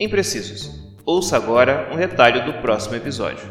Imprecisos. 0.00 0.96
Ouça 1.04 1.36
agora 1.36 1.90
um 1.92 1.94
retalho 1.94 2.42
do 2.46 2.54
próximo 2.62 2.96
episódio. 2.96 3.44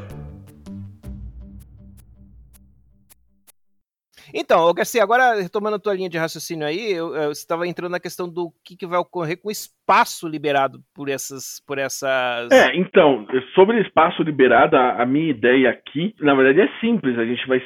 Então, 4.34 4.74
Garcia, 4.74 5.04
agora 5.04 5.40
retomando 5.40 5.76
a 5.76 5.80
tua 5.80 5.94
linha 5.94 6.10
de 6.10 6.18
raciocínio 6.18 6.66
aí, 6.66 6.92
eu, 6.92 7.16
eu, 7.16 7.28
você 7.34 7.42
estava 7.42 7.68
entrando 7.68 7.92
na 7.92 8.00
questão 8.00 8.28
do 8.28 8.52
que, 8.66 8.76
que, 8.76 8.88
vai 8.88 8.98
ocorrer 8.98 9.40
com 9.40 9.50
o 9.50 9.52
espaço 9.52 10.28
liberado 10.28 10.80
por 10.96 11.08
essas, 11.08 11.62
por 11.68 11.78
essas. 11.78 12.52
É, 12.52 12.76
então, 12.76 13.28
sobre 13.54 13.82
espaço 13.82 14.24
liberado, 14.24 14.76
a, 14.76 15.04
a, 15.04 15.06
minha 15.06 15.30
ideia 15.30 15.70
aqui, 15.70 16.16
na 16.20 16.34
verdade, 16.34 16.62
é 16.62 16.80
simples. 16.80 17.18
A 17.20 17.26
gente 17.26 17.46
vai 17.48 17.60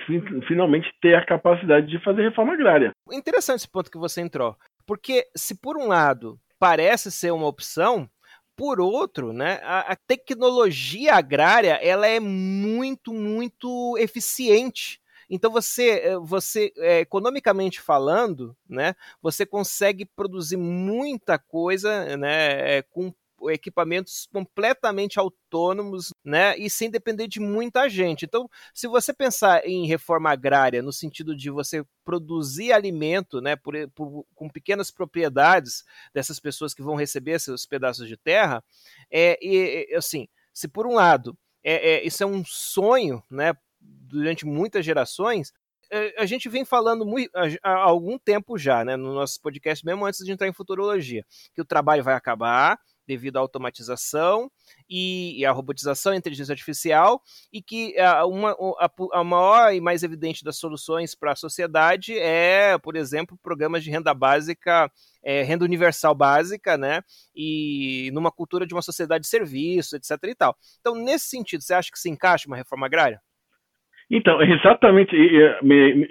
finalmente 0.46 0.90
ter 1.02 1.16
a 1.16 1.26
capacidade 1.26 1.88
de 1.88 2.04
fazer 2.04 2.24
reforma 2.24 2.54
agrária. 2.54 2.92
Interessante 3.12 3.60
esse 3.60 3.72
ponto 3.72 3.90
que 3.90 3.98
você 3.98 4.20
entrou, 4.20 4.58
porque 4.86 5.26
se 5.36 5.60
por 5.62 5.78
um 5.78 5.88
lado 5.88 6.38
parece 6.60 7.12
ser 7.12 7.32
uma 7.32 7.48
opção, 7.48 8.10
por 8.64 8.80
outro, 8.80 9.34
né, 9.34 9.60
a, 9.62 9.92
a, 9.92 9.96
tecnologia 9.98 11.16
agrária 11.16 11.74
ela 11.82 12.08
é 12.08 12.18
muito, 12.18 13.14
muito 13.14 13.98
eficiente. 13.98 15.02
Então 15.30 15.52
você, 15.52 16.00
eh, 16.02 16.18
você 16.18 16.72
é, 16.78 17.02
economicamente 17.02 17.82
falando, 17.82 18.56
né, 18.70 18.96
você 19.22 19.46
consegue 19.46 20.06
produzir 20.06 20.56
muita 20.56 21.38
coisa, 21.38 22.16
né, 22.16 22.78
é, 22.78 22.82
com 22.84 23.14
equipamentos 23.50 24.28
completamente 24.32 25.20
autônomos, 25.20 26.12
né, 26.24 26.58
e 26.58 26.70
sem 26.70 26.90
depender 26.90 27.28
de 27.28 27.40
muita 27.40 27.90
gente. 27.90 28.26
Então, 28.26 28.50
se 28.74 28.88
você 28.88 29.14
pensar 29.14 29.66
em 29.68 29.86
reforma 29.88 30.32
agrária 30.32 30.82
no 30.82 30.92
sentido 30.92 31.36
de 31.36 31.50
você 31.50 31.84
produzir 32.04 32.72
alimento, 32.72 33.42
né, 33.42 33.56
por, 33.56 33.76
por, 33.96 34.26
com 34.34 34.50
pequenas 34.50 34.92
propriedades 34.92 35.84
dessas 36.14 36.40
pessoas 36.40 36.74
que 36.74 36.82
vão 36.82 36.96
receber 36.96 37.40
seus 37.40 37.66
pedaços 37.66 38.08
de 38.08 38.18
terra, 38.18 38.64
é, 39.12 39.38
e, 39.42 39.96
assim, 39.96 40.28
se 40.54 40.68
por 40.68 40.86
um 40.86 40.94
lado 40.94 41.38
é, 41.64 41.96
é, 41.96 42.06
isso 42.06 42.22
é 42.22 42.26
um 42.26 42.44
sonho, 42.46 43.24
né, 43.32 43.54
durante 43.80 44.46
muitas 44.46 44.86
gerações, 44.86 45.54
é, 45.90 46.22
a 46.22 46.26
gente 46.26 46.50
vem 46.50 46.66
falando 46.66 47.06
muito, 47.06 47.32
há 47.62 47.76
algum 47.76 48.18
tempo 48.18 48.58
já, 48.58 48.84
né, 48.84 48.98
no 48.98 49.14
nosso 49.14 49.40
podcast, 49.42 49.86
mesmo 49.86 50.06
antes 50.06 50.26
de 50.26 50.32
entrar 50.32 50.48
em 50.48 50.54
futurologia, 50.54 51.26
que 51.54 51.62
o 51.62 51.66
trabalho 51.66 52.04
vai 52.04 52.16
acabar, 52.16 52.80
devido 53.08 53.38
à 53.38 53.40
automatização 53.40 54.50
e, 54.90 55.40
e 55.40 55.46
à 55.46 55.52
robotização 55.52 56.14
e 56.14 56.18
inteligência 56.18 56.54
artificial, 56.54 57.22
e 57.52 57.62
que 57.62 57.98
a, 58.00 58.26
uma, 58.26 58.52
a, 58.80 58.90
a 59.14 59.24
maior 59.24 59.74
e 59.74 59.82
mais 59.82 60.04
evidente 60.04 60.44
das 60.44 60.58
soluções 60.58 61.16
para 61.16 61.34
a 61.34 61.36
sociedade 61.36 62.18
é, 62.18 62.78
por 62.78 62.96
exemplo, 62.96 63.38
programas 63.42 63.84
de 63.84 63.92
renda 63.92 64.14
básica, 64.14 64.92
é, 65.24 65.42
renda 65.44 65.66
universal 65.66 66.14
básica, 66.14 66.78
né? 66.78 67.02
E 67.36 68.12
numa 68.14 68.32
cultura 68.32 68.66
de 68.66 68.74
uma 68.74 68.82
sociedade 68.82 69.24
de 69.24 69.30
serviço, 69.30 69.96
etc. 69.96 70.12
e 70.24 70.36
tal. 70.36 70.56
Então, 70.80 70.96
nesse 70.96 71.28
sentido, 71.28 71.62
você 71.62 71.74
acha 71.74 71.92
que 71.92 72.00
se 72.00 72.10
encaixa 72.10 72.48
uma 72.48 72.58
reforma 72.58 72.86
agrária? 72.86 73.22
Então, 74.10 74.40
exatamente, 74.44 75.16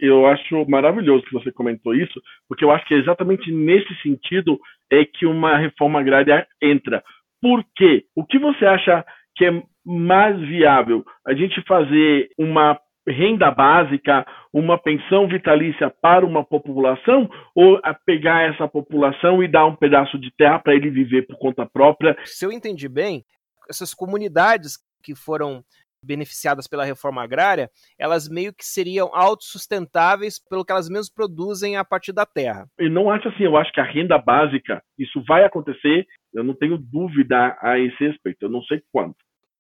eu 0.01 0.27
acho 0.27 0.69
maravilhoso 0.69 1.25
que 1.25 1.33
você 1.33 1.53
comentou 1.53 1.95
isso, 1.95 2.21
porque 2.49 2.65
eu 2.65 2.71
acho 2.71 2.87
que 2.87 2.95
é 2.95 2.99
exatamente 2.99 3.51
nesse 3.53 3.95
sentido 4.03 4.59
é 4.93 5.07
que 5.07 5.25
uma 5.25 5.57
reforma 5.57 5.99
agrária 5.99 6.47
entra. 6.63 7.03
Por 7.41 7.65
quê? 7.75 8.05
O 8.15 8.25
que 8.25 8.39
você 8.39 8.67
acha 8.67 9.05
que 9.35 9.47
é 9.47 9.63
mais 9.85 10.39
viável? 10.41 11.03
A 11.27 11.33
gente 11.33 11.63
fazer 11.63 12.29
uma 12.39 12.79
renda 13.09 13.51
básica, 13.51 14.25
uma 14.53 14.79
pensão 14.79 15.27
vitalícia 15.27 15.91
para 15.91 16.25
uma 16.25 16.45
população, 16.45 17.29
ou 17.55 17.81
pegar 18.05 18.43
essa 18.43 18.69
população 18.69 19.43
e 19.43 19.49
dar 19.49 19.67
um 19.67 19.75
pedaço 19.75 20.19
de 20.19 20.31
terra 20.37 20.59
para 20.59 20.75
ele 20.75 20.91
viver 20.91 21.23
por 21.23 21.37
conta 21.39 21.67
própria? 21.67 22.17
Se 22.25 22.45
eu 22.45 22.53
entendi 22.53 22.89
bem, 22.89 23.25
essas 23.69 23.95
comunidades 23.95 24.79
que 25.03 25.17
foram 25.17 25.65
beneficiadas 26.05 26.67
pela 26.67 26.85
reforma 26.85 27.23
agrária, 27.23 27.71
elas 27.99 28.29
meio 28.29 28.53
que 28.53 28.65
seriam 28.65 29.11
autossustentáveis 29.13 30.39
pelo 30.39 30.65
que 30.65 30.73
elas 30.73 30.89
mesmas 30.89 31.11
produzem 31.11 31.77
a 31.77 31.85
partir 31.85 32.13
da 32.13 32.27
terra. 32.27 32.67
Eu 32.79 32.91
não 32.91 33.11
acho 33.11 33.29
assim, 33.29 33.45
eu 33.45 33.57
acho 33.57 33.73
que 33.73 33.81
a 33.81 33.85
renda 33.85 34.19
básica, 34.19 34.83
isso 34.99 35.23
vai 35.27 35.45
acontecer, 35.45 36.07
eu 36.33 36.43
não 36.43 36.55
tenho 36.55 36.79
dúvida 36.79 37.57
a 37.61 37.79
esse 37.79 38.05
respeito, 38.05 38.43
eu 38.43 38.51
não 38.51 38.63
sei 38.63 38.83
quando. 38.91 39.15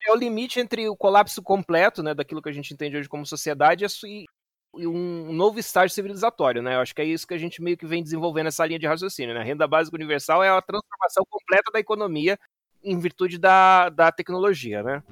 É 0.04 0.12
o 0.12 0.16
limite 0.16 0.58
entre 0.58 0.88
o 0.88 0.97
colapso 0.97 1.41
completo, 1.42 2.02
né, 2.02 2.12
daquilo 2.12 2.42
que 2.42 2.48
a 2.48 2.52
gente 2.52 2.75
entende 2.75 2.97
hoje 2.97 3.08
como 3.08 3.25
sociedade 3.25 3.84
e 4.04 4.26
um 4.75 5.32
novo 5.32 5.58
estágio 5.58 5.94
civilizatório, 5.94 6.62
né? 6.62 6.75
Eu 6.75 6.81
acho 6.81 6.94
que 6.94 7.02
é 7.02 7.04
isso 7.04 7.26
que 7.26 7.34
a 7.34 7.38
gente 7.38 7.62
meio 7.62 7.76
que 7.76 7.86
vem 7.86 8.02
desenvolvendo 8.02 8.47
essa 8.47 8.64
linha 8.64 8.78
de 8.78 8.86
raciocínio, 8.86 9.34
né? 9.34 9.41
A 9.41 9.44
renda 9.44 9.69
básica 9.69 9.97
universal 9.97 10.42
é 10.42 10.48
a 10.48 10.62
transformação 10.62 11.25
completa 11.28 11.70
da 11.70 11.78
economia 11.78 12.38
em 12.82 12.98
virtude 12.98 13.38
da, 13.38 13.91
da 13.91 14.10
tecnologia, 14.10 14.82
né? 14.82 15.02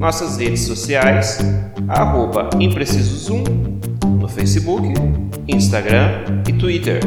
Nossas 0.00 0.38
redes 0.38 0.62
sociais, 0.62 1.38
arroba 1.86 2.48
Imprecisos1, 2.54 3.44
no 4.18 4.26
Facebook, 4.26 4.88
Instagram 5.46 6.42
e 6.48 6.54
Twitter. 6.54 7.00